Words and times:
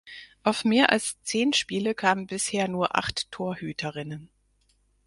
Auf 0.41 0.65
mehr 0.65 0.91
als 0.91 1.21
zehn 1.21 1.53
Spiele 1.53 1.93
kamen 1.93 2.25
bisher 2.25 2.67
nur 2.67 2.97
acht 2.97 3.29
Torhüterinnen. 3.31 4.31